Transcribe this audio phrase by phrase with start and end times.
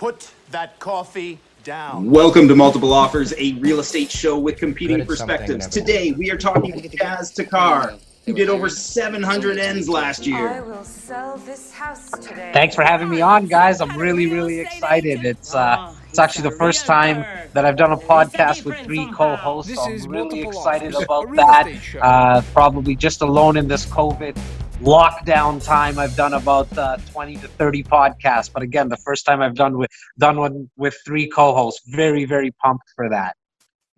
[0.00, 2.10] Put that coffee down.
[2.10, 5.66] Welcome to Multiple Offers, a real estate show with competing Good at something, perspectives.
[5.66, 10.62] Today, we are talking with Jas Takhar, who did over 700 ends last I year.
[10.62, 12.50] will sell this house today.
[12.54, 13.82] Thanks for having me on, guys.
[13.82, 15.26] I'm really, really excited.
[15.26, 17.22] It's uh, it's actually the first time
[17.52, 19.74] that I've done a podcast with three co-hosts.
[19.74, 21.70] So I'm really excited about that.
[22.00, 24.34] Uh, probably just alone in this COVID
[24.80, 28.50] lockdown time, I've done about uh, 20 to 30 podcasts.
[28.52, 31.82] But again, the first time I've done with done one with three co-hosts.
[31.88, 33.36] Very, very pumped for that.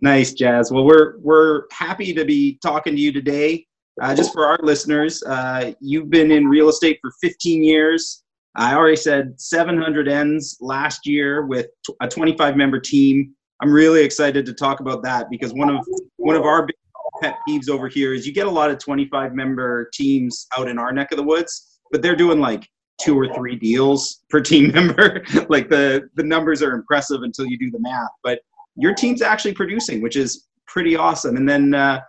[0.00, 0.70] Nice, Jas.
[0.70, 3.66] Well, we're we're happy to be talking to you today.
[4.00, 8.24] Uh, just for our listeners, uh, you've been in real estate for 15 years.
[8.56, 11.68] I already said 700 ends last year with
[12.00, 13.34] a 25 member team.
[13.60, 16.74] I'm really excited to talk about that because one of one of our big
[17.22, 20.78] pet peeves over here is you get a lot of 25 member teams out in
[20.78, 22.68] our neck of the woods, but they're doing like
[23.00, 25.24] two or three deals per team member.
[25.48, 28.40] like the the numbers are impressive until you do the math, but
[28.76, 31.36] your team's actually producing, which is pretty awesome.
[31.36, 32.00] And then uh,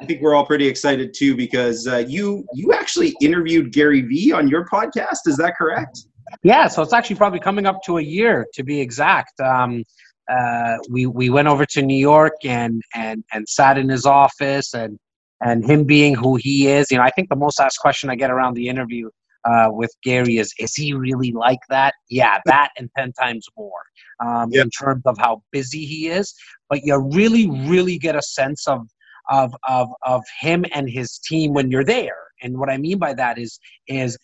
[0.00, 4.32] I think we're all pretty excited too because uh, you you actually interviewed Gary Vee
[4.32, 5.26] on your podcast.
[5.26, 6.06] Is that correct?
[6.42, 9.38] Yeah, so it's actually probably coming up to a year to be exact.
[9.40, 9.84] Um,
[10.32, 14.74] uh, we we went over to New York and and and sat in his office
[14.74, 14.98] and
[15.44, 16.90] and him being who he is.
[16.90, 19.10] You know, I think the most asked question I get around the interview
[19.44, 21.94] uh, with Gary is, is he really like that?
[22.08, 23.82] Yeah, that and ten times more
[24.24, 24.64] um, Yep.
[24.64, 26.34] in terms of how busy he is.
[26.70, 28.86] But you really, really get a sense of
[29.30, 32.16] of of of him and his team when you're there.
[32.42, 34.16] And what I mean by that is is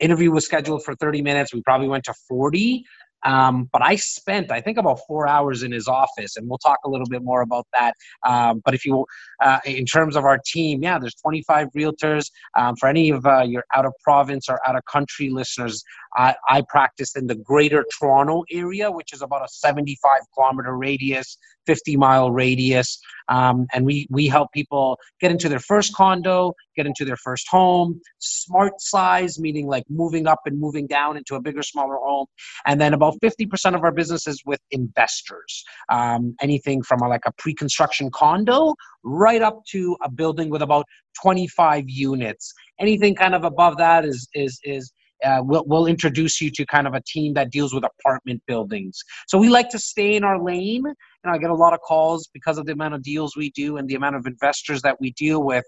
[0.00, 1.54] interview was scheduled for 30 minutes.
[1.54, 2.84] We probably went to 40.
[3.24, 6.78] Um, but I spent, I think, about four hours in his office, and we'll talk
[6.84, 7.94] a little bit more about that.
[8.26, 9.06] Um, but if you,
[9.40, 12.30] uh, in terms of our team, yeah, there's 25 realtors.
[12.56, 15.82] Um, for any of uh, your out of province or out of country listeners,
[16.14, 21.38] I, I practice in the Greater Toronto area, which is about a 75 kilometer radius,
[21.66, 26.86] 50 mile radius, um, and we we help people get into their first condo, get
[26.86, 31.40] into their first home, smart size, meaning like moving up and moving down into a
[31.40, 32.26] bigger, smaller home.
[32.66, 35.64] And then about 50% of our business is with investors.
[35.88, 40.62] Um, anything from a, like a pre construction condo right up to a building with
[40.62, 40.86] about
[41.22, 42.52] 25 units.
[42.80, 44.92] Anything kind of above that is, is, is,
[45.24, 49.02] uh, we'll, we'll introduce you to kind of a team that deals with apartment buildings.
[49.28, 50.84] So we like to stay in our lane.
[50.86, 53.78] And I get a lot of calls because of the amount of deals we do
[53.78, 55.64] and the amount of investors that we deal with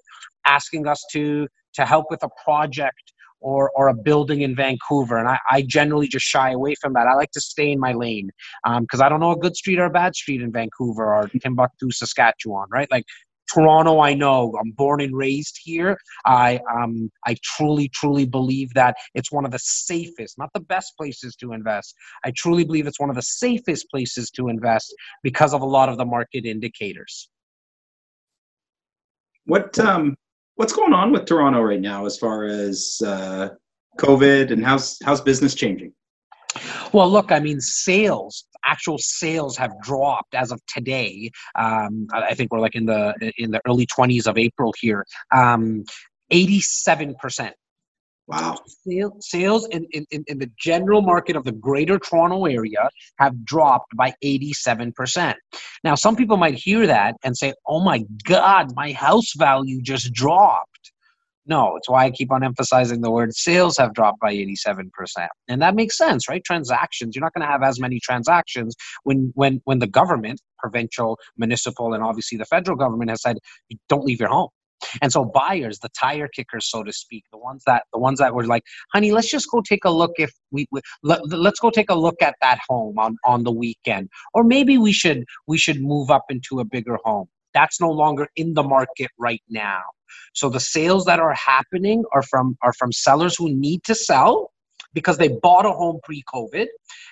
[0.46, 5.18] asking us to to help with a project or, or a building in Vancouver.
[5.18, 7.06] And I, I generally just shy away from that.
[7.06, 8.30] I like to stay in my lane
[8.80, 11.90] because I don't know a good street or a bad street in Vancouver or Timbuktu,
[11.90, 12.90] Saskatchewan, right?
[12.90, 13.04] Like
[13.52, 14.54] Toronto, I know.
[14.60, 15.98] I'm born and raised here.
[16.24, 20.94] I um I truly, truly believe that it's one of the safest, not the best
[20.96, 21.94] places to invest.
[22.24, 25.88] I truly believe it's one of the safest places to invest because of a lot
[25.88, 27.28] of the market indicators.
[29.44, 30.16] What um
[30.56, 33.50] what's going on with Toronto right now as far as uh,
[33.98, 35.92] COVID and how's how's business changing?
[36.92, 41.30] Well, look, I mean, sales, actual sales have dropped as of today.
[41.58, 45.04] Um, I think we're like in the in the early 20s of April here.
[45.34, 45.84] Um,
[46.32, 47.52] 87%.
[48.28, 48.58] Wow.
[48.66, 53.44] Sale- Sales in, in, in in the general market of the greater Toronto area have
[53.44, 55.34] dropped by 87%.
[55.84, 60.12] Now, some people might hear that and say, oh my God, my house value just
[60.12, 60.75] dropped.
[61.48, 64.90] No, it's why I keep on emphasizing the word sales have dropped by 87%.
[65.48, 66.42] And that makes sense, right?
[66.44, 68.74] Transactions, you're not going to have as many transactions
[69.04, 73.38] when when when the government, provincial, municipal, and obviously the federal government has said
[73.88, 74.48] don't leave your home.
[75.00, 78.34] And so buyers, the tire kickers, so to speak, the ones that the ones that
[78.34, 81.70] were like, honey, let's just go take a look if we, we let, let's go
[81.70, 85.58] take a look at that home on on the weekend, or maybe we should we
[85.58, 87.26] should move up into a bigger home.
[87.54, 89.80] That's no longer in the market right now.
[90.34, 94.52] So the sales that are happening are from are from sellers who need to sell
[94.94, 96.66] because they bought a home pre-COVID,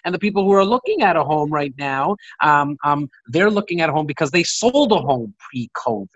[0.04, 3.82] and the people who are looking at a home right now, um, um, they're looking
[3.82, 6.06] at a home because they sold a home pre-COVID.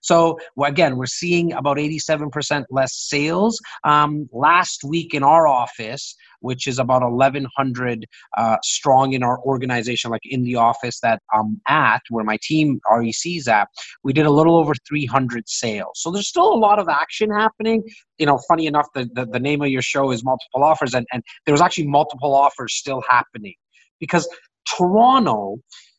[0.00, 3.60] So again, we're seeing about 87% less sales.
[3.84, 8.06] Um, last week in our office, which is about 1,100
[8.36, 12.80] uh, strong in our organization, like in the office that I'm at, where my team
[12.90, 13.68] REC's at,
[14.04, 15.92] we did a little over 300 sales.
[15.96, 17.82] So there's still a lot of action happening.
[18.18, 21.06] You know, funny enough, the, the, the name of your show is Multiple Offers, and,
[21.12, 23.54] and there was actually multiple offers still happening
[24.00, 24.28] because
[24.76, 25.56] Toronto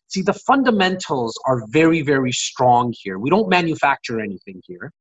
[0.08, 4.92] see the fundamentals are very very strong here we don't manufacture anything here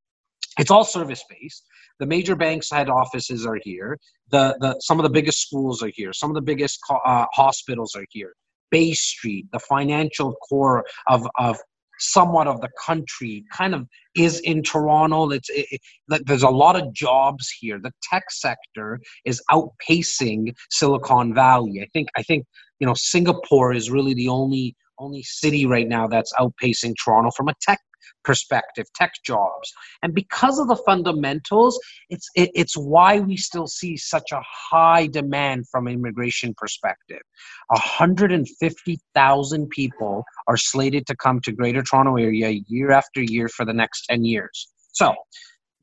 [0.58, 1.64] It's all service based.
[1.98, 3.98] The major banks' head offices are here.
[4.30, 6.12] The, the some of the biggest schools are here.
[6.12, 8.32] Some of the biggest uh, hospitals are here.
[8.70, 11.58] Bay Street, the financial core of, of
[11.98, 15.30] somewhat of the country kind of is in Toronto.
[15.30, 17.78] It's it, it, there's a lot of jobs here.
[17.82, 21.80] The tech sector is outpacing Silicon Valley.
[21.82, 22.46] I think I think
[22.78, 27.48] you know Singapore is really the only only city right now that's outpacing Toronto from
[27.48, 27.80] a tech
[28.24, 29.72] perspective, tech jobs.
[30.02, 31.78] And because of the fundamentals,
[32.10, 37.22] it's it, it's why we still see such a high demand from immigration perspective.
[37.68, 43.72] 150,000 people are slated to come to Greater Toronto area year after year for the
[43.72, 44.68] next 10 years.
[44.92, 45.14] So,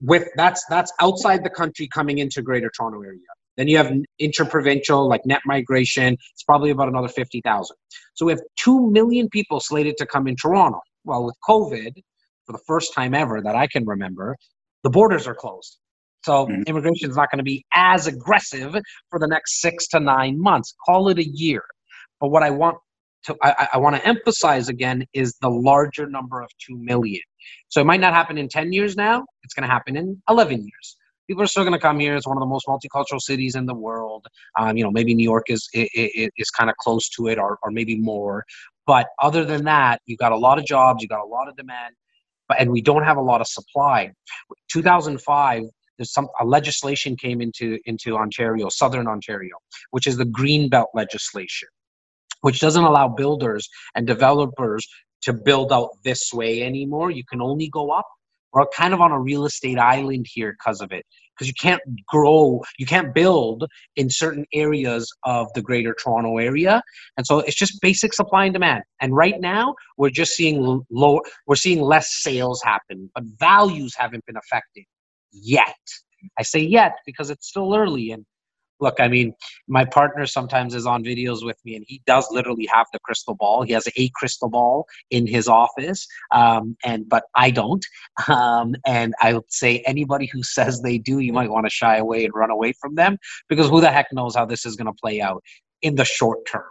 [0.01, 3.21] with that's that's outside the country coming into Greater Toronto area.
[3.57, 6.17] Then you have interprovincial, like net migration.
[6.33, 7.75] It's probably about another 50,000.
[8.13, 10.81] So we have 2 million people slated to come in Toronto.
[11.05, 11.93] Well, with COVID,
[12.45, 14.35] for the first time ever that I can remember,
[14.83, 15.77] the borders are closed.
[16.25, 16.63] So mm-hmm.
[16.67, 18.75] immigration is not going to be as aggressive
[19.09, 20.75] for the next six to nine months.
[20.85, 21.63] Call it a year.
[22.19, 22.77] But what I want
[23.25, 27.21] to I, I want to emphasize again is the larger number of two million.
[27.69, 29.25] So it might not happen in ten years now.
[29.43, 30.97] It's going to happen in eleven years.
[31.27, 32.15] People are still going to come here.
[32.15, 34.27] It's one of the most multicultural cities in the world.
[34.59, 37.57] Um, you know, maybe New York is is, is kind of close to it, or
[37.63, 38.43] or maybe more.
[38.87, 41.01] But other than that, you've got a lot of jobs.
[41.01, 41.95] You've got a lot of demand
[42.47, 44.11] but and we don't have a lot of supply.
[44.71, 45.63] 2005,
[45.97, 49.55] there's some a legislation came into into Ontario, Southern Ontario,
[49.91, 51.69] which is the Green Belt legislation,
[52.41, 54.87] which doesn't allow builders and developers
[55.23, 57.11] to build out this way anymore.
[57.11, 58.05] You can only go up.
[58.53, 61.05] We're kind of on a real estate island here because of it
[61.35, 63.65] because you can't grow, you can't build
[63.95, 66.81] in certain areas of the greater Toronto area.
[67.17, 68.83] And so it's just basic supply and demand.
[69.01, 74.25] And right now, we're just seeing low, we're seeing less sales happen, but values haven't
[74.25, 74.85] been affected
[75.31, 75.75] yet.
[76.39, 78.25] I say yet because it's still early and
[78.79, 79.33] look i mean
[79.67, 83.35] my partner sometimes is on videos with me and he does literally have the crystal
[83.35, 87.85] ball he has a crystal ball in his office um, and but i don't
[88.27, 91.97] um, and i would say anybody who says they do you might want to shy
[91.97, 93.17] away and run away from them
[93.49, 95.43] because who the heck knows how this is going to play out
[95.81, 96.63] in the short term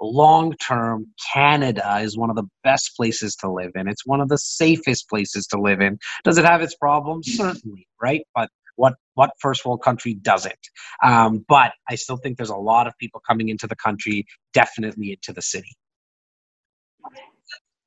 [0.00, 3.88] long term, Canada is one of the best places to live in.
[3.88, 5.98] It's one of the safest places to live in.
[6.24, 7.26] Does it have its problems?
[7.36, 8.22] Certainly, right?
[8.34, 10.58] But what what first world country doesn't?
[11.02, 15.12] Um, but I still think there's a lot of people coming into the country, definitely
[15.12, 15.76] into the city.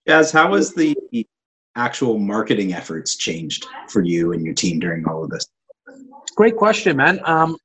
[0.05, 0.95] Yes, how has the
[1.75, 5.45] actual marketing efforts changed for you and your team during all of this?
[6.35, 7.19] Great question, man.
[7.25, 7.57] Um,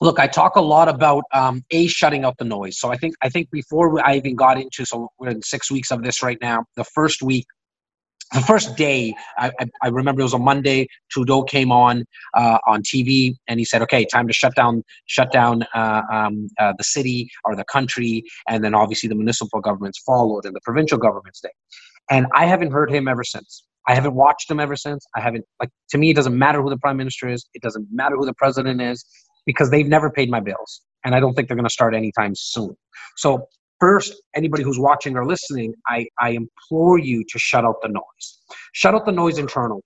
[0.00, 2.78] look, I talk a lot about um, a shutting out the noise.
[2.78, 5.90] So I think I think before I even got into so we're in six weeks
[5.90, 6.64] of this right now.
[6.76, 7.46] The first week
[8.32, 10.88] the first day, I, I, remember it was a Monday.
[11.10, 12.04] Trudeau came on
[12.34, 16.48] uh, on TV and he said, "Okay, time to shut down, shut down uh, um,
[16.58, 20.60] uh, the city or the country." And then obviously the municipal governments followed, and the
[20.62, 21.52] provincial governments did.
[22.10, 23.64] And I haven't heard him ever since.
[23.86, 25.04] I haven't watched him ever since.
[25.14, 26.10] I haven't like to me.
[26.10, 27.46] It doesn't matter who the prime minister is.
[27.54, 29.04] It doesn't matter who the president is
[29.46, 32.34] because they've never paid my bills, and I don't think they're going to start anytime
[32.34, 32.74] soon.
[33.16, 33.46] So
[33.84, 38.38] First, anybody who's watching or listening, I, I implore you to shut out the noise.
[38.72, 39.82] Shut out the noise internally.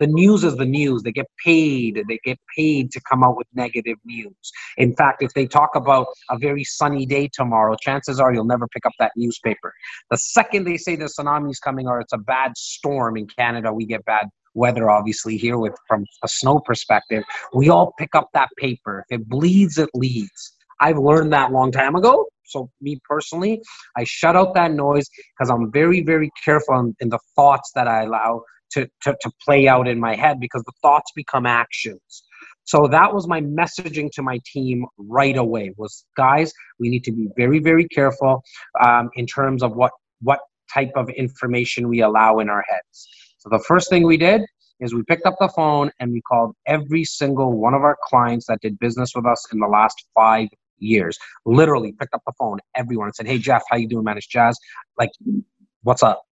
[0.00, 1.04] The news is the news.
[1.04, 2.02] They get paid.
[2.08, 4.34] They get paid to come out with negative news.
[4.78, 8.66] In fact, if they talk about a very sunny day tomorrow, chances are you'll never
[8.66, 9.72] pick up that newspaper.
[10.10, 13.86] The second they say the tsunami's coming or it's a bad storm in Canada, we
[13.86, 17.22] get bad weather obviously here with from a snow perspective.
[17.54, 19.04] We all pick up that paper.
[19.08, 20.52] If it bleeds, it leads.
[20.80, 22.26] I've learned that long time ago.
[22.46, 23.60] So me personally,
[23.96, 27.88] I shut out that noise because I'm very, very careful in, in the thoughts that
[27.88, 32.24] I allow to, to, to play out in my head because the thoughts become actions.
[32.64, 37.12] So that was my messaging to my team right away was guys, we need to
[37.12, 38.42] be very, very careful
[38.84, 40.40] um, in terms of what, what
[40.72, 43.08] type of information we allow in our heads.
[43.38, 44.42] So the first thing we did
[44.80, 48.46] is we picked up the phone and we called every single one of our clients
[48.46, 50.48] that did business with us in the last five
[50.78, 51.18] years.
[51.44, 54.16] Literally picked up the phone, everyone, and said, "Hey Jeff, how you doing, man?
[54.16, 54.56] It's Jas.
[54.98, 55.10] Like,
[55.82, 56.22] what's up?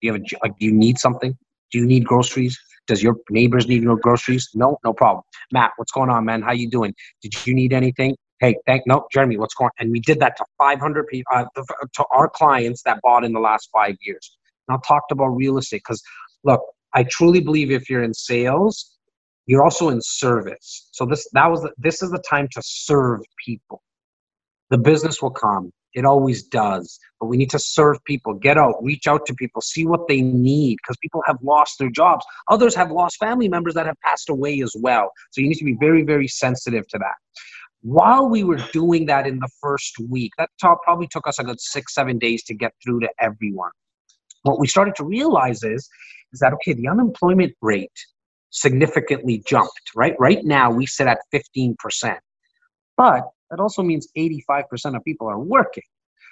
[0.00, 0.58] Do you have a like?
[0.58, 1.36] Do you need something?
[1.72, 2.58] Do you need groceries?
[2.86, 4.48] Does your neighbors need no groceries?
[4.54, 5.22] No, no problem.
[5.52, 6.42] Matt, what's going on, man?
[6.42, 6.94] How you doing?
[7.22, 8.14] Did you need anything?
[8.40, 9.68] Hey, thank no, Jeremy, what's going?
[9.68, 9.86] on?
[9.86, 13.40] And we did that to 500 people, uh, to our clients that bought in the
[13.40, 14.36] last five years.
[14.68, 16.02] Now talked about real estate because
[16.42, 16.60] look,
[16.94, 18.96] I truly believe if you're in sales,
[19.46, 20.88] you're also in service.
[20.92, 23.82] So this that was the, this is the time to serve people
[24.74, 25.70] the business will come.
[25.92, 26.98] It always does.
[27.20, 30.20] But we need to serve people, get out, reach out to people, see what they
[30.20, 32.26] need because people have lost their jobs.
[32.48, 35.12] Others have lost family members that have passed away as well.
[35.30, 37.14] So you need to be very, very sensitive to that.
[37.82, 41.60] While we were doing that in the first week, that probably took us a good
[41.60, 43.70] six, seven days to get through to everyone.
[44.42, 45.88] What we started to realize is,
[46.32, 47.92] is that okay, the unemployment rate
[48.50, 50.16] significantly jumped, right?
[50.18, 51.76] Right now we sit at 15%.
[52.96, 53.22] But
[53.54, 55.84] that also means 85% of people are working.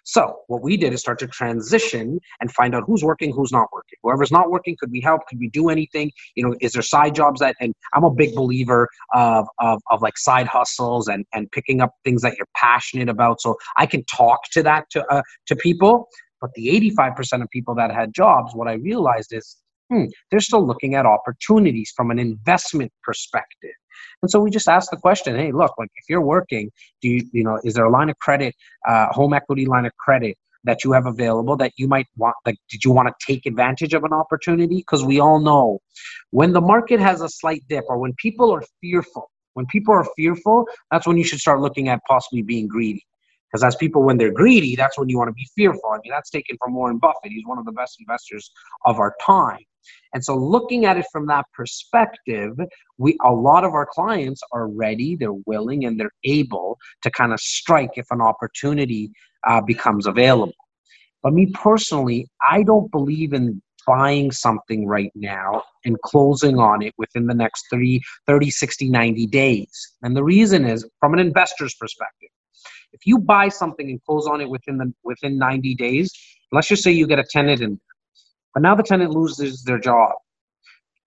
[0.05, 3.69] So what we did is start to transition and find out who's working, who's not
[3.73, 3.97] working.
[4.03, 5.21] Whoever's not working, could we help?
[5.29, 6.11] Could we do anything?
[6.35, 7.55] You know, is there side jobs that?
[7.61, 11.93] And I'm a big believer of of, of like side hustles and and picking up
[12.03, 13.41] things that you're passionate about.
[13.41, 16.09] So I can talk to that to uh, to people.
[16.41, 19.57] But the 85% of people that had jobs, what I realized is
[19.89, 23.71] hmm, they're still looking at opportunities from an investment perspective.
[24.23, 26.71] And so we just asked the question, hey, look, like if you're working,
[27.01, 28.55] do you, you know, is there a line of credit,
[28.87, 32.57] uh, home equity line of credit that you have available that you might want, like,
[32.71, 34.77] did you want to take advantage of an opportunity?
[34.77, 35.81] Because we all know
[36.31, 40.07] when the market has a slight dip or when people are fearful, when people are
[40.17, 43.05] fearful, that's when you should start looking at possibly being greedy.
[43.53, 45.91] Because as people, when they're greedy, that's when you want to be fearful.
[45.91, 47.33] I mean, that's taken from Warren Buffett.
[47.33, 48.51] He's one of the best investors
[48.87, 49.59] of our time.
[50.15, 52.53] And so looking at it from that perspective,
[52.99, 57.33] we a lot of our clients are ready, they're willing, and they're able to kind
[57.33, 59.11] of strike if an opportunity
[59.47, 60.55] uh, becomes available.
[61.23, 66.95] But me personally, I don't believe in buying something right now and closing on it
[66.99, 69.93] within the next 30, 30 60, 90 days.
[70.03, 72.29] And the reason is from an investor's perspective.
[72.93, 76.13] If you buy something and close on it within the within 90 days,
[76.53, 77.81] let's just say you get a tenant in
[78.55, 80.13] but now the tenant loses their job.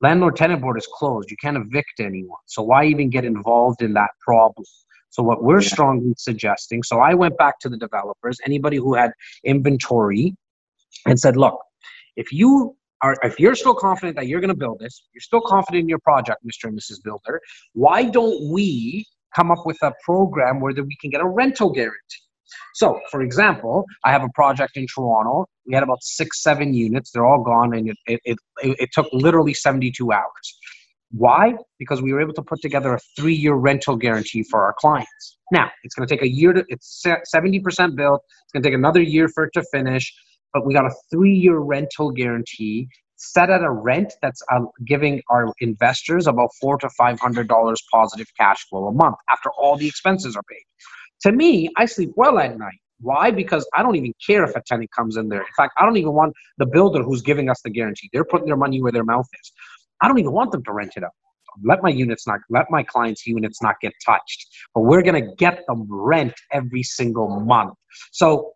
[0.01, 1.31] Landlord tenant board is closed.
[1.31, 2.39] You can't evict anyone.
[2.47, 4.65] So why even get involved in that problem?
[5.09, 5.69] So what we're yeah.
[5.69, 9.11] strongly suggesting, so I went back to the developers, anybody who had
[9.45, 10.35] inventory,
[11.05, 11.59] and said, look,
[12.17, 15.41] if you are if you're still confident that you're going to build this, you're still
[15.41, 16.65] confident in your project, Mr.
[16.67, 17.01] and Mrs.
[17.03, 17.39] Builder,
[17.73, 22.25] why don't we come up with a program where we can get a rental guarantee?
[22.75, 25.45] So, for example, I have a project in Toronto.
[25.65, 27.11] We had about six, seven units.
[27.11, 30.59] They're all gone, and it, it, it, it took literally 72 hours.
[31.11, 31.53] Why?
[31.79, 35.37] Because we were able to put together a three year rental guarantee for our clients.
[35.51, 38.21] Now, it's going to take a year to, it's 70% built.
[38.43, 40.13] It's going to take another year for it to finish,
[40.53, 42.89] but we got a three year rental guarantee
[43.33, 47.81] set at a rent that's uh, giving our investors about four to five hundred dollars
[47.91, 50.63] positive cash flow a month after all the expenses are paid.
[51.21, 52.79] To me, I sleep well at night.
[52.99, 53.31] Why?
[53.31, 55.41] Because I don't even care if a tenant comes in there.
[55.41, 58.09] In fact, I don't even want the builder who's giving us the guarantee.
[58.13, 59.51] They're putting their money where their mouth is.
[60.01, 61.11] I don't even want them to rent it out.
[61.63, 64.47] Let my units not, let my clients' units not get touched.
[64.73, 67.75] But we're going to get them rent every single month.
[68.11, 68.53] So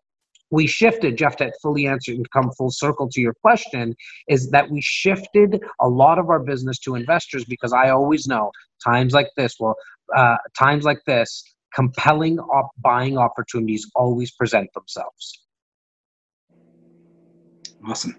[0.50, 3.94] we shifted, Jeff, to fully answer and come full circle to your question,
[4.28, 8.50] is that we shifted a lot of our business to investors because I always know
[8.84, 9.76] times like this, well,
[10.16, 15.44] uh, times like this, compelling op- buying opportunities always present themselves.
[17.86, 18.16] Awesome.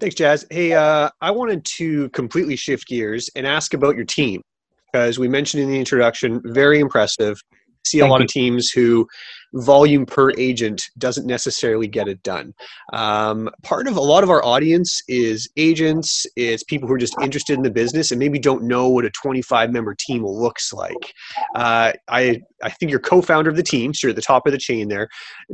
[0.00, 0.44] Thanks, Jas.
[0.50, 4.40] Hey, uh, I wanted to completely shift gears and ask about your team
[4.86, 7.40] because we mentioned in the introduction, very impressive
[7.86, 8.24] see a lot you.
[8.24, 9.06] of teams who
[9.54, 12.54] volume per agent doesn't necessarily get it done.
[12.92, 17.20] Um, part of a lot of our audience is agents, is people who are just
[17.20, 21.12] interested in the business and maybe don't know what a 25 member team looks like.
[21.54, 24.52] Uh, I I think you're co-founder of the team, so you're at the top of
[24.52, 25.08] the chain there.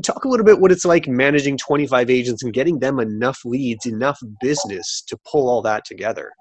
[0.05, 3.87] Talk a little bit what it's like managing 25 agents and getting them enough leads,
[3.87, 6.33] enough business to pull all that together.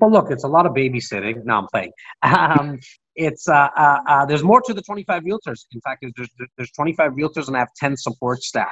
[0.00, 1.44] Well, look, it's a lot of babysitting.
[1.44, 1.92] No, I'm playing.
[2.22, 2.78] Um,
[3.16, 5.66] it's uh, uh, uh, there's more to the 25 realtors.
[5.72, 8.68] In fact, there's, there's 25 realtors and I have 10 support staff.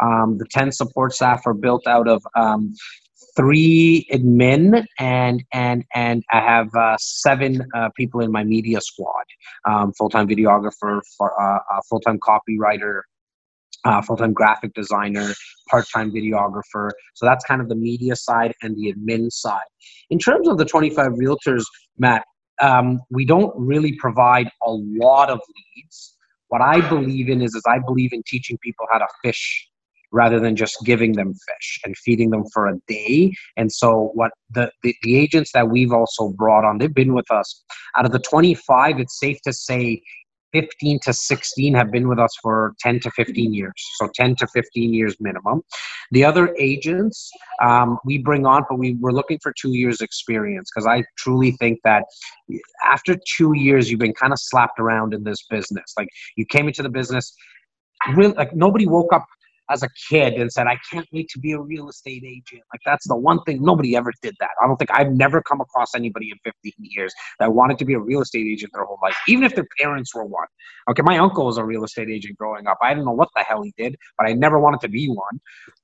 [0.00, 2.74] Um, the 10 support staff are built out of um,
[3.36, 9.24] three admin and and and I have uh, seven uh, people in my media squad.
[9.64, 13.02] Um, full-time videographer, for, uh, full-time copywriter,
[13.84, 15.32] uh, full-time graphic designer,
[15.68, 16.90] part-time videographer.
[17.14, 19.68] So that's kind of the media side and the admin side.
[20.10, 21.64] In terms of the 25 realtors,
[21.98, 22.24] Matt,
[22.60, 25.40] um, we don't really provide a lot of
[25.76, 26.16] leads.
[26.48, 29.68] What I believe in is, is I believe in teaching people how to fish
[30.10, 33.32] rather than just giving them fish and feeding them for a day.
[33.56, 37.30] And so what the, the, the agents that we've also brought on, they've been with
[37.30, 37.62] us.
[37.96, 40.02] Out of the 25, it's safe to say
[40.52, 43.72] 15 to 16 have been with us for 10 to 15 years.
[43.96, 45.62] So 10 to 15 years minimum.
[46.12, 47.30] The other agents
[47.62, 51.52] um, we bring on, but we were looking for two years experience because I truly
[51.52, 52.04] think that
[52.84, 55.92] after two years, you've been kind of slapped around in this business.
[55.96, 57.34] Like you came into the business,
[58.14, 59.26] really, like nobody woke up
[59.70, 62.62] as a kid and said, I can't wait to be a real estate agent.
[62.72, 64.50] Like that's the one thing nobody ever did that.
[64.62, 67.94] I don't think I've never come across anybody in 15 years that wanted to be
[67.94, 70.46] a real estate agent their whole life, even if their parents were one.
[70.90, 72.78] Okay, my uncle was a real estate agent growing up.
[72.82, 75.40] I didn't know what the hell he did, but I never wanted to be one.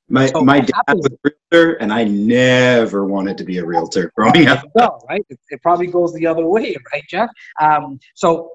[0.09, 4.13] My so my dad was a realtor, and I never wanted to be a realtor
[4.17, 4.65] growing up.
[4.79, 5.25] No, right?
[5.31, 7.31] It, it probably goes the other way, right, Jeff?
[7.61, 8.51] Um, so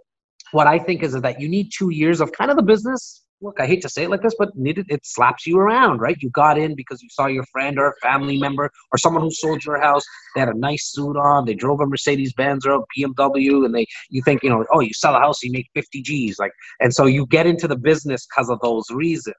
[0.51, 3.59] what I think is that you need two years of kind of the business look,
[3.59, 6.17] I hate to say it like this, but it, it slaps you around, right?
[6.19, 9.31] You got in because you saw your friend or a family member or someone who
[9.31, 10.03] sold your house.
[10.35, 11.45] They had a nice suit on.
[11.45, 14.81] They drove a Mercedes Benz or a BMW, and they you think you know, oh,
[14.81, 17.77] you sell a house, you make 50 G's, like, and so you get into the
[17.77, 19.35] business because of those reasons.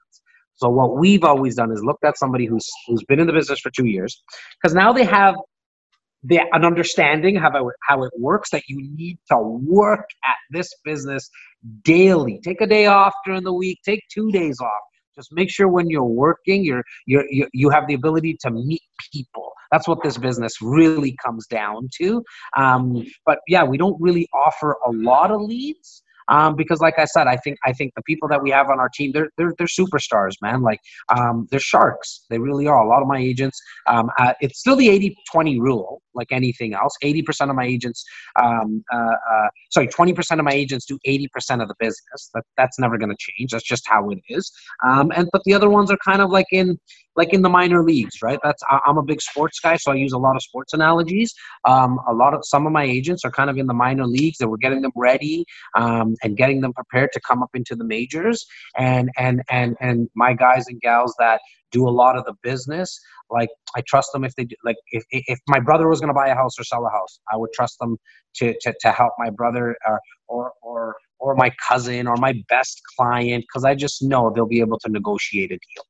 [0.56, 3.60] So what we've always done is looked at somebody who's who's been in the business
[3.60, 4.22] for two years,
[4.60, 5.34] because now they have
[6.22, 7.50] the, an understanding how
[7.86, 11.30] how it works that you need to work at this business
[11.82, 12.40] daily.
[12.44, 13.78] Take a day off during the week.
[13.84, 14.82] Take two days off.
[15.16, 18.82] Just make sure when you're working, you're, you're, you you have the ability to meet
[19.12, 19.52] people.
[19.72, 22.22] That's what this business really comes down to.
[22.56, 27.04] Um, but yeah, we don't really offer a lot of leads um, because like I
[27.04, 29.52] said, I think I think the people that we have on our team, they're they're,
[29.58, 30.62] they're superstars, man.
[30.62, 32.24] Like um, they're sharks.
[32.30, 32.82] They really are.
[32.82, 34.88] A lot of my agents, um, uh, it's still the
[35.34, 36.94] 80-20 rule, like anything else.
[37.02, 38.04] 80% of my agents,
[38.40, 41.26] um, uh, uh, sorry, 20% of my agents do 80%
[41.60, 42.30] of the business.
[42.34, 43.50] That, that's never going to change.
[43.50, 44.50] That's just how it is.
[44.84, 46.78] Um, and but the other ones are kind of like in
[47.16, 48.38] like in the minor leagues, right?
[48.42, 51.34] That's I'm a big sports guy, so I use a lot of sports analogies.
[51.66, 54.40] Um, a lot of some of my agents are kind of in the minor leagues,
[54.40, 55.44] and we're getting them ready
[55.76, 58.46] um, and getting them prepared to come up into the majors.
[58.78, 61.40] And and and and my guys and gals that
[61.72, 62.98] do a lot of the business,
[63.30, 64.56] like I trust them if they do.
[64.64, 67.20] Like if if my brother was going to buy a house or sell a house,
[67.32, 67.96] I would trust them
[68.36, 72.80] to to, to help my brother or or or or my cousin or my best
[72.96, 75.84] client because I just know they'll be able to negotiate a deal.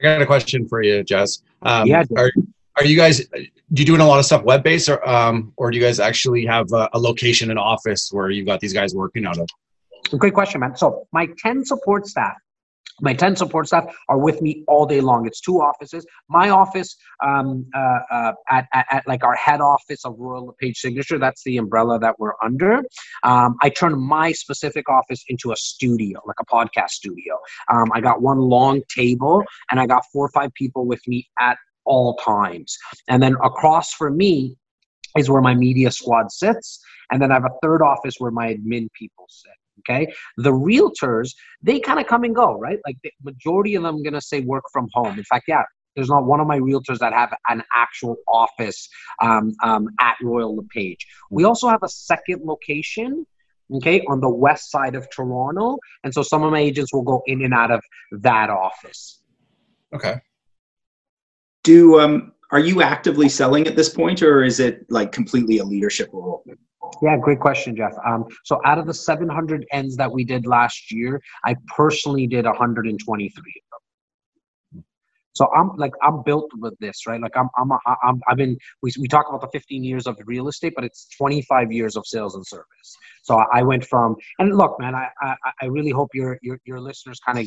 [0.00, 1.42] I got a question for you, Jess.
[1.62, 2.04] Um, yeah.
[2.16, 2.32] Are,
[2.76, 5.70] are you guys do you doing a lot of stuff web based or um, or
[5.70, 8.94] do you guys actually have a, a location, an office where you've got these guys
[8.94, 9.48] working out of?
[10.18, 10.76] Great question, man.
[10.76, 12.36] So my ten support staff
[13.00, 15.26] my 10 support staff are with me all day long.
[15.26, 16.06] It's two offices.
[16.28, 20.78] My office um, uh, uh, at, at, at, like our head office of Royal LePage
[20.78, 22.82] Signature, that's the umbrella that we're under.
[23.22, 27.38] Um, I turn my specific office into a studio, like a podcast studio.
[27.72, 31.28] Um, I got one long table and I got four or five people with me
[31.38, 32.76] at all times.
[33.08, 34.56] And then across from me
[35.16, 36.80] is where my media squad sits.
[37.10, 39.59] And then I have a third office where my admin people sit.
[39.80, 40.12] Okay.
[40.36, 42.78] The realtors, they kind of come and go, right?
[42.86, 45.18] Like the majority of them I'm gonna say work from home.
[45.18, 45.62] In fact, yeah,
[45.96, 48.88] there's not one of my realtors that have an actual office
[49.22, 51.06] um, um, at Royal LePage.
[51.30, 53.26] We also have a second location,
[53.74, 57.22] okay, on the west side of Toronto, and so some of my agents will go
[57.26, 59.20] in and out of that office.
[59.94, 60.20] Okay.
[61.64, 65.64] Do um, are you actively selling at this point, or is it like completely a
[65.64, 66.44] leadership role?
[67.02, 67.92] Yeah, great question, Jeff.
[68.06, 72.44] Um, so out of the 700 ends that we did last year, I personally did
[72.44, 74.84] 123 of them.
[75.32, 77.20] So I'm like I'm built with this, right?
[77.20, 77.70] Like I'm I'm
[78.02, 81.08] I'm I've been we we talk about the 15 years of real estate, but it's
[81.16, 82.96] 25 years of sales and service.
[83.22, 86.80] So I went from and look, man, I I, I really hope your your your
[86.80, 87.46] listeners kind of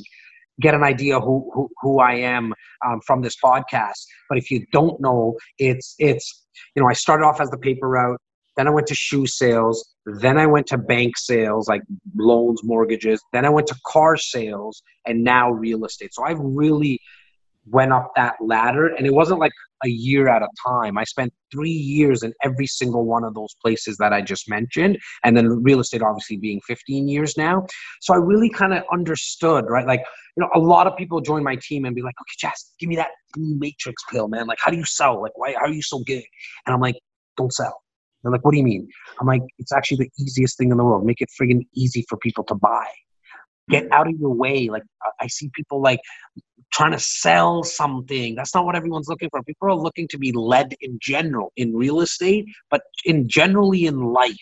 [0.62, 2.54] get an idea who who, who I am
[2.86, 4.06] um, from this podcast.
[4.30, 7.90] But if you don't know, it's it's you know I started off as the paper
[7.90, 8.20] route.
[8.56, 9.96] Then I went to shoe sales.
[10.06, 11.82] Then I went to bank sales, like
[12.16, 13.22] loans, mortgages.
[13.32, 16.13] Then I went to car sales, and now real estate.
[16.13, 17.00] So I've really
[17.66, 19.54] went up that ladder, and it wasn't like
[19.86, 20.98] a year at a time.
[20.98, 24.98] I spent three years in every single one of those places that I just mentioned,
[25.24, 27.66] and then real estate obviously being 15 years now.
[28.02, 29.88] So I really kind of understood, right?
[29.88, 30.04] Like,
[30.36, 32.89] you know, a lot of people join my team and be like, "Okay, Jess, give
[32.89, 34.48] me that matrix pill, man.
[34.48, 35.22] Like, how do you sell?
[35.22, 36.24] Like, why are you so good?"
[36.66, 36.96] And I'm like,
[37.38, 37.83] "Don't sell."
[38.24, 38.88] They're like, what do you mean?
[39.20, 41.06] I'm like, it's actually the easiest thing in the world.
[41.06, 42.88] Make it friggin' easy for people to buy.
[43.70, 43.92] Get mm.
[43.92, 44.70] out of your way.
[44.70, 44.84] Like,
[45.20, 46.00] I see people like
[46.72, 48.36] trying to sell something.
[48.36, 49.44] That's not what everyone's looking for.
[49.44, 54.00] People are looking to be led in general in real estate, but in generally in
[54.00, 54.36] life.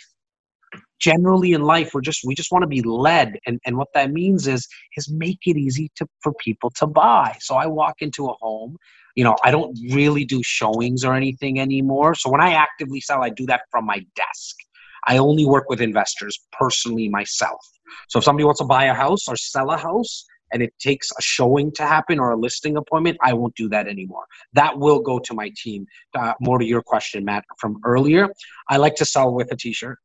[1.00, 4.12] Generally in life, we're just we just want to be led, and and what that
[4.12, 7.36] means is is make it easy to for people to buy.
[7.40, 8.78] So I walk into a home,
[9.16, 12.16] you know, I don't really do showings or anything anymore.
[12.16, 14.56] So when I actively sell, I do that from my desk.
[15.08, 17.60] I only work with investors personally myself.
[18.10, 21.12] So if somebody wants to buy a house or sell a house and it takes
[21.12, 24.26] a showing to happen or a listing appointment, I won't do that anymore.
[24.54, 25.86] That will go to my team.
[26.14, 28.28] Uh, more to your question, Matt, from earlier.
[28.70, 29.98] I like to sell with a t-shirt.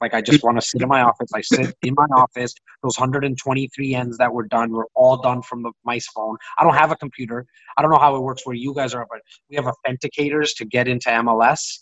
[0.00, 1.30] Like I just want to sit in my office.
[1.34, 2.54] I sit in my office.
[2.82, 6.36] Those 123 ends that were done were all done from the mice phone.
[6.58, 7.46] I don't have a computer.
[7.76, 10.64] I don't know how it works where you guys are, but we have authenticators to
[10.64, 11.80] get into MLS.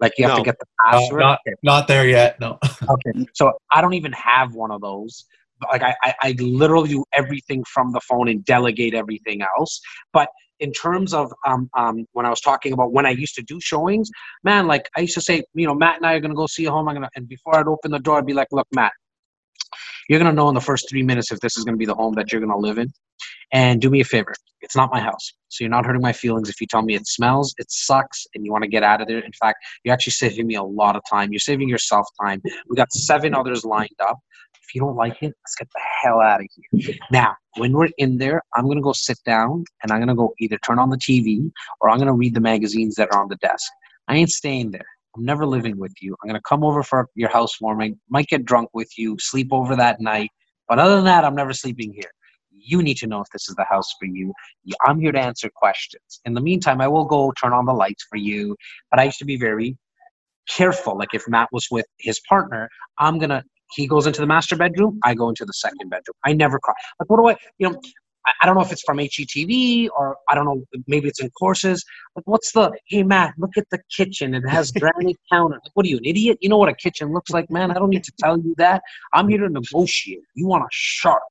[0.00, 0.36] Like you have No.
[0.38, 1.20] to get the No, password.
[1.20, 2.38] not, not there yet.
[2.40, 2.58] No.
[2.90, 3.26] Okay.
[3.34, 5.24] So I don't even have one of those.
[5.72, 9.80] Like I, I, I literally do everything from the phone and delegate everything else.
[10.12, 10.28] But
[10.60, 13.60] in terms of um, um, when I was talking about when I used to do
[13.60, 14.10] showings,
[14.44, 16.66] man, like I used to say, you know, Matt and I are gonna go see
[16.66, 16.88] a home.
[16.88, 18.92] I'm gonna, and before I'd open the door, I'd be like, look, Matt,
[20.08, 22.14] you're gonna know in the first three minutes if this is gonna be the home
[22.14, 22.92] that you're gonna live in.
[23.50, 26.50] And do me a favor, it's not my house, so you're not hurting my feelings
[26.50, 29.08] if you tell me it smells, it sucks, and you want to get out of
[29.08, 29.20] there.
[29.20, 31.32] In fact, you're actually saving me a lot of time.
[31.32, 32.42] You're saving yourself time.
[32.68, 34.18] We got seven others lined up.
[34.68, 36.96] If you don't like it, let's get the hell out of here.
[37.12, 40.58] Now, when we're in there, I'm gonna go sit down and I'm gonna go either
[40.58, 41.50] turn on the TV
[41.80, 43.70] or I'm gonna read the magazines that are on the desk.
[44.08, 44.86] I ain't staying there.
[45.16, 46.16] I'm never living with you.
[46.22, 50.00] I'm gonna come over for your housewarming, might get drunk with you, sleep over that
[50.00, 50.30] night.
[50.68, 52.10] But other than that, I'm never sleeping here.
[52.52, 54.34] You need to know if this is the house for you.
[54.64, 56.20] You- I'm here to answer questions.
[56.26, 58.56] In the meantime, I will go turn on the lights for you.
[58.90, 59.78] But I used to be very
[60.48, 60.98] careful.
[60.98, 63.44] Like if Matt was with his partner, I'm gonna.
[63.72, 64.98] He goes into the master bedroom.
[65.04, 66.14] I go into the second bedroom.
[66.24, 66.74] I never cry.
[67.00, 67.36] Like what do I?
[67.58, 67.80] You know,
[68.42, 70.62] I, don't know if it's from HGTV or I don't know.
[70.86, 71.84] Maybe it's in courses.
[72.16, 72.72] Like what's the?
[72.86, 74.34] Hey Matt, look at the kitchen.
[74.34, 75.60] It has granite counter.
[75.62, 76.38] Like what are you, an idiot?
[76.40, 77.70] You know what a kitchen looks like, man.
[77.70, 78.82] I don't need to tell you that.
[79.12, 80.22] I'm here to negotiate.
[80.34, 81.22] You want a shark.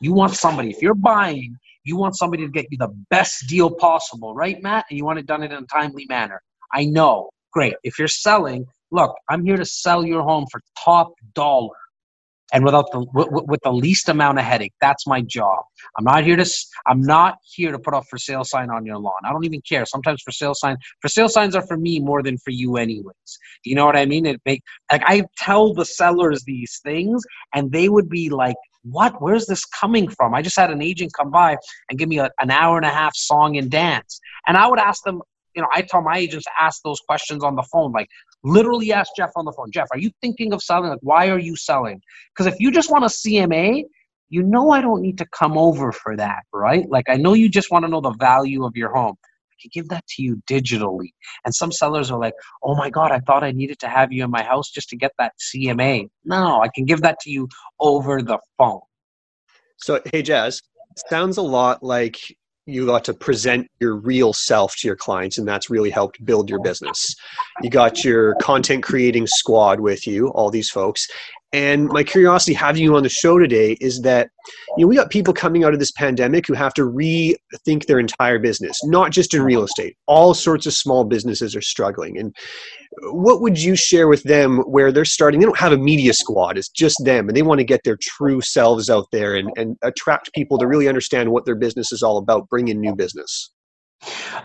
[0.00, 0.70] You want somebody.
[0.70, 4.86] If you're buying, you want somebody to get you the best deal possible, right, Matt?
[4.90, 6.42] And you want it done in a timely manner.
[6.72, 7.30] I know.
[7.52, 7.74] Great.
[7.82, 11.76] If you're selling, look, I'm here to sell your home for top dollar
[12.52, 14.72] and without the with, the least amount of headache.
[14.80, 15.62] That's my job.
[15.96, 16.50] I'm not here to
[16.86, 19.12] I'm not here to put a for sale sign on your lawn.
[19.24, 19.86] I don't even care.
[19.86, 23.38] Sometimes for sale sign for sale signs are for me more than for you anyways.
[23.62, 24.26] Do you know what I mean?
[24.26, 27.22] It make like I tell the sellers these things
[27.54, 29.20] and they would be like what?
[29.20, 30.34] Where's this coming from?
[30.34, 31.56] I just had an agent come by
[31.88, 34.20] and give me a, an hour and a half song and dance.
[34.46, 35.20] And I would ask them,
[35.54, 37.92] you know, I tell my agents to ask those questions on the phone.
[37.92, 38.08] Like,
[38.42, 40.90] literally ask Jeff on the phone, Jeff, are you thinking of selling?
[40.90, 42.00] Like, why are you selling?
[42.34, 43.84] Because if you just want a CMA,
[44.28, 46.88] you know I don't need to come over for that, right?
[46.88, 49.16] Like, I know you just want to know the value of your home.
[49.24, 51.10] I can give that to you digitally.
[51.44, 54.24] And some sellers are like, oh my God, I thought I needed to have you
[54.24, 56.08] in my house just to get that CMA.
[56.24, 57.48] No, I can give that to you
[57.78, 58.80] over the phone.
[59.78, 60.62] So, hey, Jas,
[61.08, 62.18] sounds a lot like
[62.72, 66.48] you got to present your real self to your clients, and that's really helped build
[66.48, 67.14] your business.
[67.62, 71.06] You got your content creating squad with you, all these folks.
[71.52, 74.30] And my curiosity having you on the show today is that
[74.76, 77.98] you know we got people coming out of this pandemic who have to rethink their
[77.98, 79.96] entire business, not just in real estate.
[80.06, 82.18] All sorts of small businesses are struggling.
[82.18, 82.34] And
[83.02, 85.40] what would you share with them where they're starting?
[85.40, 87.98] They don't have a media squad, it's just them, and they want to get their
[88.00, 92.02] true selves out there and, and attract people to really understand what their business is
[92.02, 93.50] all about, bring in new business.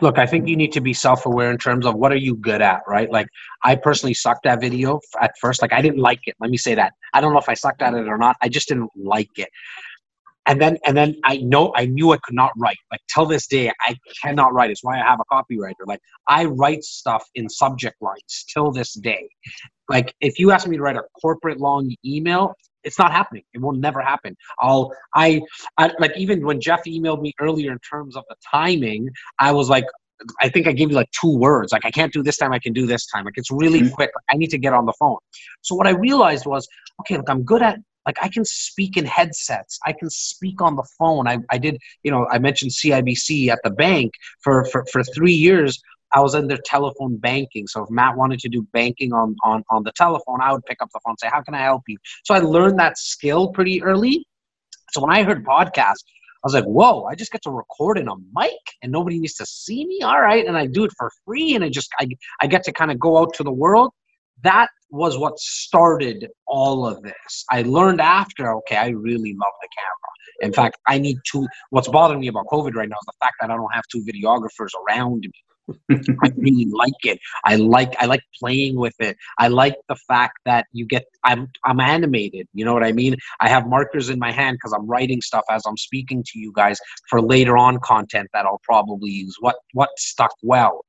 [0.02, 2.62] Look, I think you need to be self-aware in terms of what are you good
[2.62, 3.10] at, right?
[3.10, 3.28] Like
[3.64, 5.62] I personally sucked at video at first.
[5.62, 6.36] Like I didn't like it.
[6.40, 6.94] Let me say that.
[7.14, 8.36] I don't know if I sucked at it or not.
[8.42, 9.50] I just didn't like it.
[10.48, 12.78] And then and then I know I knew I could not write.
[12.92, 14.70] Like till this day, I cannot write.
[14.70, 15.86] It's why I have a copywriter.
[15.86, 19.28] Like I write stuff in subject lines till this day.
[19.90, 22.54] Like if you ask me to write a corporate long email,
[22.84, 23.44] it's not happening.
[23.54, 24.36] It will never happen.
[24.60, 25.42] I'll I
[25.78, 29.70] I, like even when Jeff emailed me earlier in terms of the timing, I was
[29.70, 29.86] like,
[30.42, 31.72] I think I gave you like two words.
[31.72, 33.26] Like I can't do this time, I can do this time.
[33.26, 33.94] Like it's really Mhm.
[33.94, 34.12] quick.
[34.32, 35.18] I need to get on the phone.
[35.62, 36.68] So what I realized was,
[37.02, 39.80] okay, look, I'm good at like I can speak in headsets.
[39.86, 41.28] I can speak on the phone.
[41.28, 45.34] I, I did, you know, I mentioned CIBC at the bank for, for, for three
[45.34, 45.82] years.
[46.14, 47.68] I was in their telephone banking.
[47.68, 50.82] So if Matt wanted to do banking on, on, on the telephone, I would pick
[50.82, 51.98] up the phone and say, How can I help you?
[52.24, 54.26] So I learned that skill pretty early.
[54.92, 56.04] So when I heard podcasts,
[56.46, 58.52] I was like, whoa, I just get to record in a mic
[58.84, 60.02] and nobody needs to see me.
[60.04, 60.46] All right.
[60.46, 62.08] And I do it for free and I just I,
[62.40, 63.92] I get to kind of go out to the world.
[64.44, 67.46] That was what started all of this.
[67.52, 70.16] I learned after, okay, I really love the camera.
[70.42, 73.36] In fact, I need two what's bothering me about COVID right now is the fact
[73.42, 75.32] that I don't have two videographers around me.
[76.24, 77.20] I really like it.
[77.44, 79.18] I like I like playing with it.
[79.40, 82.48] I like the fact that you get I'm I'm animated.
[82.54, 83.16] You know what I mean?
[83.40, 86.52] I have markers in my hand because I'm writing stuff as I'm speaking to you
[86.56, 86.78] guys
[87.10, 89.36] for later on content that I'll probably use.
[89.40, 90.86] What what stuck well.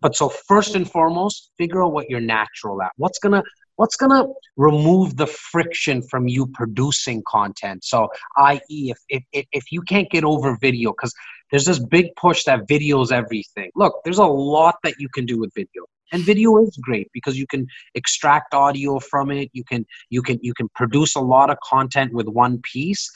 [0.00, 2.92] But so first and foremost, figure out what you're natural at.
[2.96, 3.42] What's gonna
[3.76, 7.82] what's to remove the friction from you producing content?
[7.84, 11.14] So i.e if, if, if you can't get over video because
[11.50, 13.70] there's this big push that video's everything.
[13.74, 15.84] Look there's a lot that you can do with video.
[16.12, 19.48] And video is great because you can extract audio from it.
[19.52, 23.10] You can you can you can produce a lot of content with one piece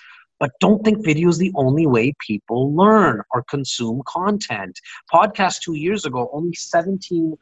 [0.45, 4.79] but don't think video is the only way people learn or consume content.
[5.11, 7.39] Podcast two years ago, only 17%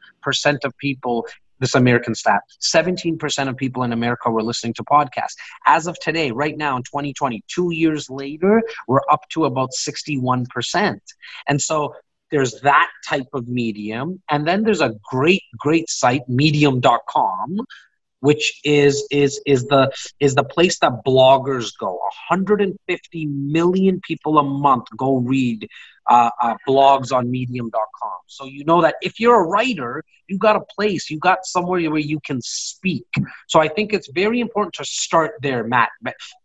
[0.63, 1.27] of people
[1.59, 2.43] this American stat.
[2.61, 5.35] 17% of people in America were listening to podcasts.
[5.65, 10.97] As of today, right now in 2020, two years later, we're up to about 61%.
[11.49, 11.93] And so
[12.31, 14.23] there's that type of medium.
[14.31, 17.65] And then there's a great, great site, medium.com,
[18.23, 21.91] which is is is the is the place that bloggers go.
[22.29, 25.67] 150 million people a month go read
[26.09, 30.55] uh, uh, blogs on medium.com so you know that if you're a writer you got
[30.55, 33.09] a place you got somewhere where you can speak.
[33.47, 35.89] So i think it's very important to start there matt.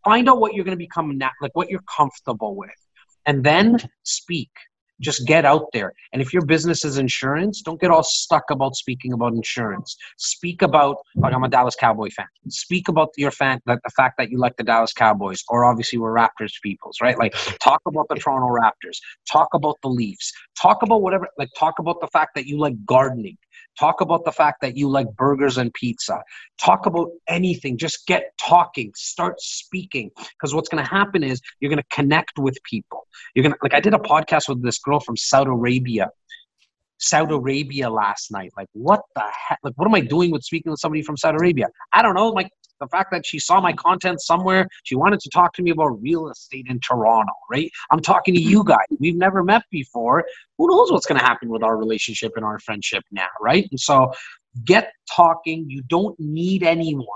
[0.05, 2.81] Find out what you're going to become like what you're comfortable with
[3.25, 4.51] and then speak
[5.01, 5.93] just get out there.
[6.13, 9.97] And if your business is insurance, don't get all stuck about speaking about insurance.
[10.17, 12.27] Speak about like I'm a Dallas Cowboy fan.
[12.49, 15.99] Speak about your fan like the fact that you like the Dallas Cowboys, or obviously
[15.99, 17.19] we're Raptors peoples, right?
[17.19, 18.99] Like talk about the Toronto Raptors,
[19.31, 22.75] talk about the Leafs, talk about whatever like talk about the fact that you like
[22.85, 23.37] gardening.
[23.79, 26.21] Talk about the fact that you like burgers and pizza.
[26.61, 27.77] Talk about anything.
[27.77, 28.93] Just get talking.
[28.97, 30.11] Start speaking.
[30.17, 33.07] Because what's going to happen is you're going to connect with people.
[33.35, 36.11] You're going to, like, I did a podcast with this girl from Saudi Arabia.
[36.99, 38.51] Saudi Arabia last night.
[38.57, 39.59] Like, what the heck?
[39.63, 41.69] Like, what am I doing with speaking with somebody from Saudi Arabia?
[41.93, 42.29] I don't know.
[42.29, 45.71] Like, the fact that she saw my content somewhere, she wanted to talk to me
[45.71, 47.71] about real estate in Toronto, right?
[47.91, 48.71] I'm talking to you mm-hmm.
[48.71, 48.87] guys.
[48.99, 50.25] We've never met before.
[50.59, 53.67] Who knows what's going to happen with our relationship and our friendship now, right?
[53.71, 54.13] And so
[54.65, 55.67] get talking.
[55.69, 57.07] You don't need anyone.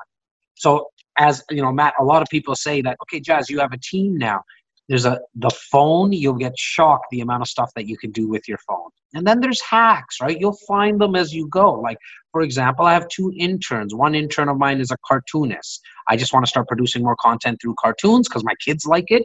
[0.54, 3.72] So, as you know, Matt, a lot of people say that, okay, Jas, you have
[3.72, 4.42] a team now
[4.92, 8.28] there's a the phone you'll get shocked the amount of stuff that you can do
[8.28, 8.90] with your phone.
[9.14, 10.38] And then there's hacks right?
[10.38, 11.72] You'll find them as you go.
[11.72, 11.96] Like
[12.30, 13.94] for example i have two interns.
[13.94, 15.80] One intern of mine is a cartoonist.
[16.08, 19.24] I just want to start producing more content through cartoons because my kids like it.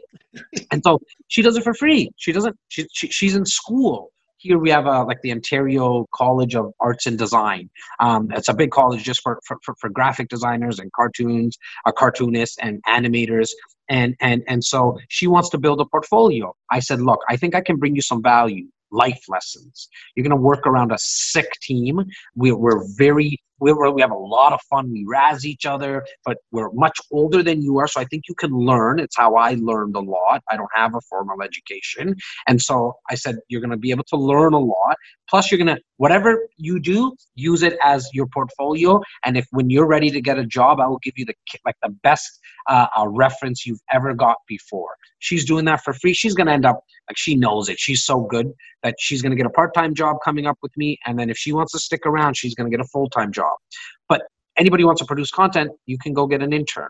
[0.70, 2.12] And so she does it for free.
[2.16, 6.54] She doesn't she, she she's in school here we have a, like the Ontario College
[6.54, 7.68] of Arts and Design.
[8.00, 12.56] Um, it's a big college just for, for, for graphic designers and cartoons, uh, cartoonists
[12.60, 13.50] and animators.
[13.88, 16.54] And, and, and so she wants to build a portfolio.
[16.70, 19.88] I said, look, I think I can bring you some value life lessons.
[20.14, 22.04] You're going to work around a sick team.
[22.34, 24.90] We, we're very we, we have a lot of fun.
[24.92, 27.88] We razz each other, but we're much older than you are.
[27.88, 28.98] So I think you can learn.
[29.00, 30.42] It's how I learned a lot.
[30.50, 32.14] I don't have a formal education.
[32.46, 34.96] And so I said, you're going to be able to learn a lot.
[35.28, 39.00] Plus, you're going to, whatever you do, use it as your portfolio.
[39.24, 41.76] And if when you're ready to get a job, I will give you the, like
[41.82, 44.94] the best uh, uh, reference you've ever got before.
[45.18, 46.14] She's doing that for free.
[46.14, 47.78] She's going to end up, like, she knows it.
[47.78, 50.72] She's so good that she's going to get a part time job coming up with
[50.76, 50.98] me.
[51.04, 53.32] And then if she wants to stick around, she's going to get a full time
[53.32, 53.47] job.
[54.08, 54.22] But
[54.56, 56.88] anybody wants to produce content, you can go get an intern.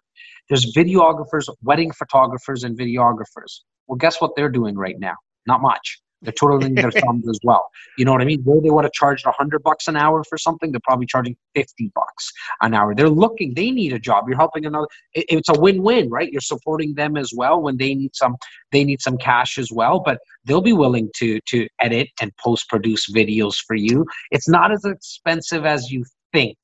[0.48, 3.60] There's videographers, wedding photographers, and videographers.
[3.86, 5.14] Well, guess what they're doing right now?
[5.46, 6.00] Not much.
[6.22, 7.68] They're twiddling their thumbs as well.
[7.96, 8.42] You know what I mean?
[8.42, 11.36] Where they would have charged a hundred bucks an hour for something, they're probably charging
[11.54, 12.94] fifty bucks an hour.
[12.94, 13.54] They're looking.
[13.54, 14.24] They need a job.
[14.28, 14.86] You're helping another.
[15.14, 16.30] It, it's a win-win, right?
[16.30, 18.36] You're supporting them as well when they need some.
[18.72, 23.10] They need some cash as well, but they'll be willing to to edit and post-produce
[23.10, 24.04] videos for you.
[24.30, 26.58] It's not as expensive as you think.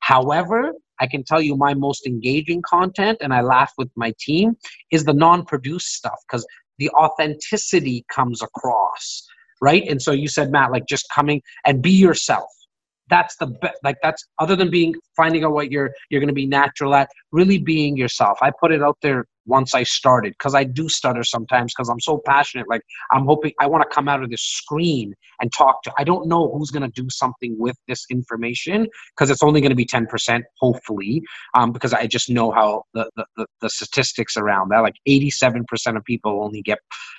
[0.00, 4.56] However, I can tell you my most engaging content, and I laugh with my team,
[4.90, 6.46] is the non produced stuff because
[6.78, 9.26] the authenticity comes across,
[9.60, 9.86] right?
[9.88, 12.48] And so you said, Matt, like just coming and be yourself.
[13.08, 13.76] That's the best.
[13.84, 17.08] Like that's other than being finding out what you're you're going to be natural at.
[17.30, 18.38] Really being yourself.
[18.42, 22.00] I put it out there once I started because I do stutter sometimes because I'm
[22.00, 22.68] so passionate.
[22.68, 22.82] Like
[23.12, 25.92] I'm hoping I want to come out of this screen and talk to.
[25.98, 29.70] I don't know who's going to do something with this information because it's only going
[29.70, 31.22] to be 10%, hopefully,
[31.54, 34.80] um, because I just know how the, the, the statistics around that.
[34.80, 35.64] Like 87%
[35.96, 36.78] of people only get,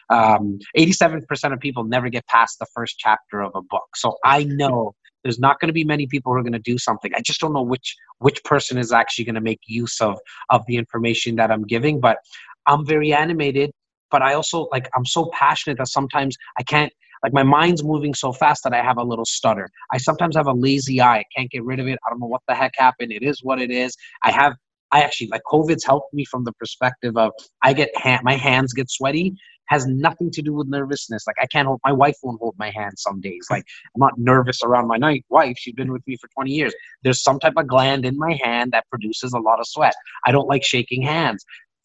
[0.10, 3.88] um, 87% of people never get past the first chapter of a book.
[3.96, 4.94] So I know
[5.28, 7.12] there's not going to be many people who are going to do something.
[7.16, 10.18] I just don't know which which person is actually going to make use of
[10.50, 12.00] of the information that I'm giving.
[12.00, 12.18] But
[12.66, 13.72] I'm very animated,
[14.10, 18.14] but I also like I'm so passionate that sometimes I can't like my mind's moving
[18.14, 19.70] so fast that I have a little stutter.
[19.92, 21.18] I sometimes have a lazy eye.
[21.18, 22.00] I can't get rid of it.
[22.06, 23.12] I don't know what the heck happened.
[23.12, 23.96] It is what it is.
[24.24, 24.54] I have
[24.92, 27.90] I actually like COVID's helped me from the perspective of I get
[28.24, 29.36] my hands get sweaty
[29.68, 31.26] has nothing to do with nervousness.
[31.28, 33.48] Like I can't hold my wife won't hold my hand some days.
[33.50, 33.64] Like
[33.96, 35.56] I'm not nervous around my night wife.
[35.58, 36.74] She's been with me for 20 years.
[37.04, 39.94] There's some type of gland in my hand that produces a lot of sweat.
[40.26, 41.44] I don't like shaking hands.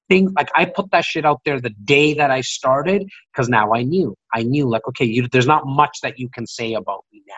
[0.08, 3.72] Things like I put that shit out there the day that I started because now
[3.72, 4.14] I knew.
[4.34, 7.34] I knew like okay, you, there's not much that you can say about me now.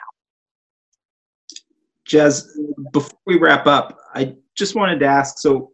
[2.07, 2.59] Jas,
[2.93, 5.73] before we wrap up, I just wanted to ask so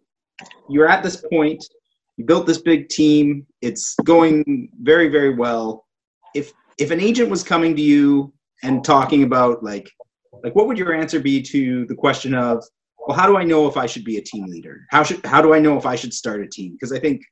[0.68, 1.62] you're at this point,
[2.16, 5.86] you built this big team, it's going very, very well.
[6.34, 9.90] If if an agent was coming to you and talking about like
[10.42, 12.64] like what would your answer be to the question of
[12.98, 14.86] well how do I know if I should be a team leader?
[14.90, 16.72] How should how do I know if I should start a team?
[16.72, 17.22] Because I think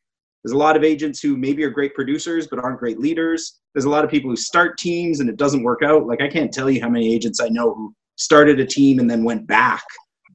[0.42, 3.60] there's a lot of agents who maybe are great producers but aren't great leaders.
[3.74, 6.06] There's a lot of people who start teams and it doesn't work out.
[6.06, 9.10] Like I can't tell you how many agents I know who started a team and
[9.10, 9.82] then went back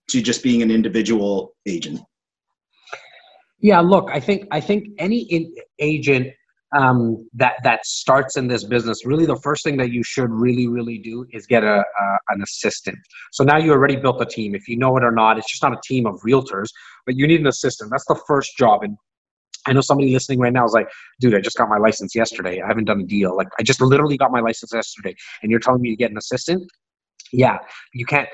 [0.09, 1.99] to just being an individual agent?
[3.59, 6.27] Yeah, look, I think I think any in, agent
[6.75, 10.67] um, that that starts in this business, really, the first thing that you should really,
[10.67, 12.97] really do is get a, a an assistant.
[13.31, 14.55] So now you already built a team.
[14.55, 16.67] If you know it or not, it's just not a team of realtors,
[17.05, 17.91] but you need an assistant.
[17.91, 18.83] That's the first job.
[18.83, 18.97] And
[19.65, 20.89] I know somebody listening right now is like,
[21.21, 22.61] dude, I just got my license yesterday.
[22.61, 23.35] I haven't done a deal.
[23.35, 26.17] Like, I just literally got my license yesterday, and you're telling me to get an
[26.17, 26.69] assistant?
[27.33, 27.57] Yeah
[27.93, 28.29] you can't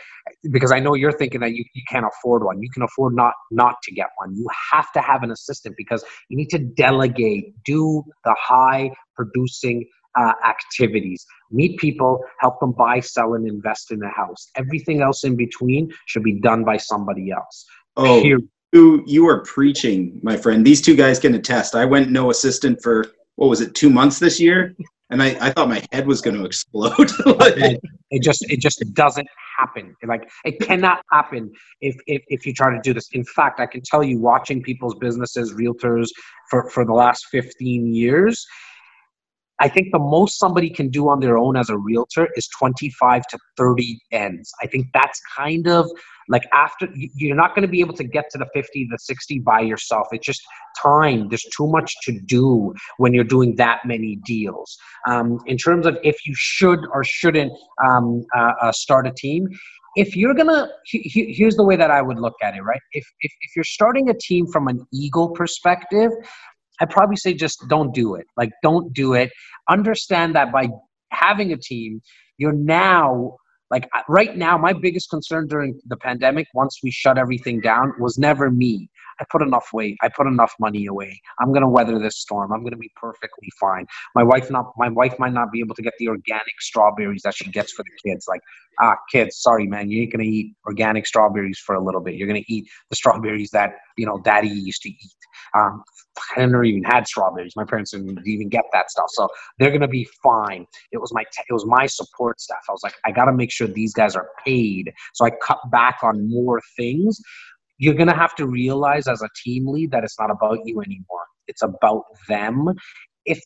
[0.52, 2.62] because i know you're thinking that you, you can't afford one.
[2.62, 4.36] You can afford not not to get one.
[4.36, 9.86] You have to have an assistant because you need to delegate do the high producing
[10.18, 11.26] uh, activities.
[11.52, 14.48] Meet people help them buy sell and invest in a house.
[14.56, 17.66] Everything else in between should be done by somebody else.
[17.96, 18.40] Oh Here.
[18.74, 20.66] you you are preaching my friend.
[20.66, 21.76] These two guys can attest.
[21.76, 24.76] I went no assistant for what was it two months this year
[25.10, 27.12] and I, I thought my head was going to explode.
[27.26, 29.96] it just it just doesn't happen.
[30.04, 33.10] Like it cannot happen if, if if you try to do this.
[33.12, 36.10] In fact, I can tell you, watching people's businesses, realtors
[36.50, 38.46] for for the last fifteen years,
[39.60, 43.24] I think the most somebody can do on their own as a realtor is 25
[43.28, 44.52] to 30 ends.
[44.62, 45.90] I think that's kind of
[46.30, 49.40] like after you're not going to be able to get to the 50 the 60
[49.40, 50.08] by yourself.
[50.12, 50.42] It's just
[50.82, 51.28] time.
[51.28, 54.78] There's too much to do when you're doing that many deals.
[55.08, 57.52] Um, in terms of if you should or shouldn't
[57.84, 59.48] um, uh, uh, start a team
[59.96, 62.82] if you're gonna he, here's the way that i would look at it right?
[62.92, 66.12] If, if if you're starting a team from an ego perspective
[66.80, 68.26] i'd probably say just don't do it.
[68.38, 69.32] Like don't do it.
[69.70, 70.70] Understand that by
[71.12, 72.02] having a team
[72.38, 73.36] you're now
[73.72, 78.18] like right now my biggest concern during the pandemic once we shut everything down was
[78.18, 78.90] never me
[79.20, 82.52] i put enough weight i put enough money away i'm going to weather this storm
[82.52, 85.76] i'm going to be perfectly fine my wife not my wife might not be able
[85.76, 88.42] to get the organic strawberries that she gets for the kids like
[88.82, 92.16] ah kids sorry man you ain't going to eat organic strawberries for a little bit
[92.16, 95.16] you're going to eat the strawberries that you know daddy used to eat
[95.58, 95.84] um,
[96.36, 97.56] I never even had strawberries.
[97.56, 100.66] My parents didn't even get that stuff, so they're gonna be fine.
[100.92, 102.60] It was my t- it was my support staff.
[102.68, 106.00] I was like, I gotta make sure these guys are paid, so I cut back
[106.04, 107.20] on more things.
[107.80, 111.26] You're gonna have to realize as a team lead that it's not about you anymore.
[111.48, 112.68] It's about them.
[113.26, 113.42] If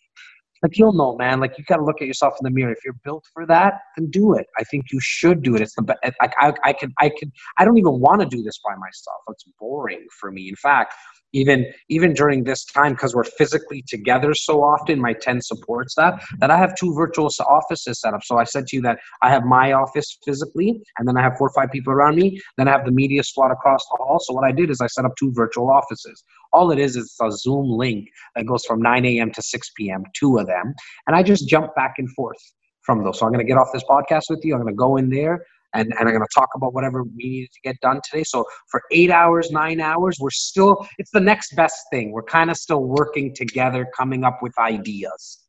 [0.64, 1.40] like you'll know, man.
[1.40, 2.72] Like you got to look at yourself in the mirror.
[2.72, 4.48] If you're built for that, then do it.
[4.58, 5.62] I think you should do it.
[5.62, 6.00] It's the best.
[6.22, 7.32] Like I, I can, I can.
[7.58, 9.22] I don't even want to do this by myself.
[9.30, 10.48] It's boring for me.
[10.48, 10.94] In fact,
[11.34, 16.26] even even during this time because we're physically together so often my 10 support staff
[16.40, 19.30] that i have two virtual offices set up so i said to you that i
[19.30, 22.68] have my office physically and then i have four or five people around me then
[22.68, 25.06] i have the media squad across the hall so what i did is i set
[25.06, 26.24] up two virtual offices
[26.54, 30.04] all it is is a zoom link that goes from 9 a.m to 6 p.m
[30.14, 30.74] two of them
[31.08, 32.38] and i just jump back and forth
[32.82, 34.78] from those so i'm going to get off this podcast with you i'm going to
[34.78, 37.80] go in there and, and I'm going to talk about whatever we needed to get
[37.82, 38.24] done today.
[38.24, 42.12] So for eight hours, nine hours, we're still, it's the next best thing.
[42.12, 45.40] We're kind of still working together, coming up with ideas.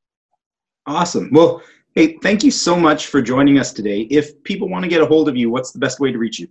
[0.87, 1.31] Awesome.
[1.33, 1.63] Well,
[1.95, 4.03] hey, thank you so much for joining us today.
[4.11, 6.39] If people want to get a hold of you, what's the best way to reach
[6.39, 6.49] you?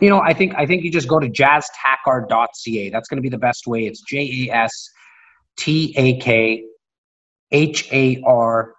[0.00, 2.90] You know, I think I think you just go to jastakhar.ca.
[2.90, 3.86] That's going to be the best way.
[3.86, 4.90] It's J A S
[5.56, 6.64] T A K
[7.52, 8.74] H A R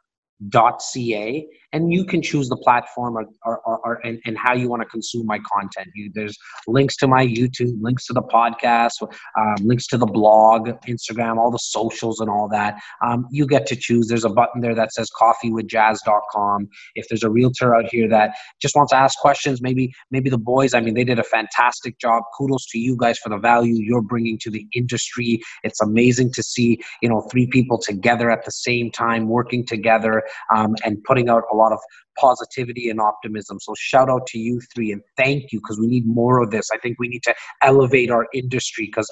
[0.50, 4.54] dot ca and you can choose the platform or, or, or, or and, and, how
[4.54, 5.88] you want to consume my content.
[5.96, 6.38] You, there's
[6.68, 9.02] links to my youtube links to the podcast
[9.40, 12.80] um, links to the blog instagram all the socials and all that.
[13.06, 14.08] Um, you get to choose.
[14.08, 18.76] There's a button there that says coffeewithjas.com if there's a realtor out here that just
[18.76, 22.24] wants to ask questions maybe maybe the boys i mean they did a fantastic job.
[22.38, 25.40] Kudos to you guys for the value you're bringing to the industry.
[25.64, 30.24] It's amazing to see you know three people together at the same time working together
[30.56, 31.80] um, and putting out a lot lot of
[32.20, 33.60] positivity and optimism.
[33.60, 36.68] So shout out to you three and thank you because we need more of this.
[36.74, 39.10] I think we need to elevate our industry because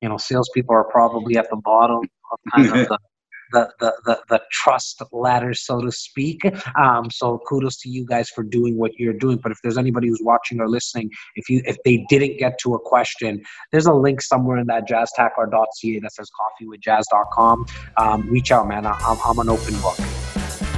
[0.00, 2.00] you know salespeople are probably at the bottom
[2.32, 2.98] of kind of the
[3.52, 6.40] the, the, the, the trust ladder, so to speak.
[6.78, 9.38] Um, so kudos to you guys for doing what you're doing.
[9.38, 12.74] But if there's anybody who's watching or listening, if you if they didn't get to
[12.74, 16.30] a question, there's a link somewhere in that jastakhar.ca that says
[16.62, 17.66] coffeewithjas.com.
[17.96, 18.86] Um, reach out, man.
[18.86, 19.98] I'm, I'm an open book.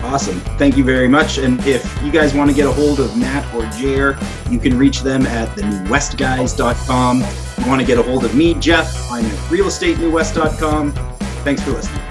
[0.02, 0.40] Awesome.
[0.58, 1.38] Thank you very much.
[1.38, 4.18] And if you guys want to get a hold of Matt or Jair,
[4.50, 7.22] you can reach them at thenewwestguys.com.
[7.22, 10.92] If you want to get a hold of me, Jeff, I'm at realestatenewwest.com.
[11.44, 12.02] Thanks for listening.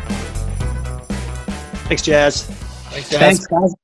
[1.87, 2.43] Thanks, Jas.
[2.43, 3.19] Thanks, guys.
[3.19, 3.75] Thanks, guys.